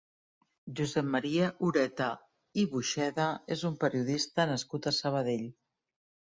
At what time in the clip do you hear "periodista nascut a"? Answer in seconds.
3.85-4.97